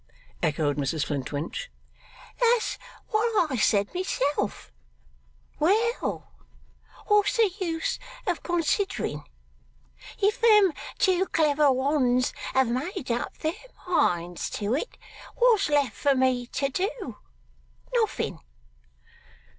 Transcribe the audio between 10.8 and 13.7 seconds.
two clever ones have made up their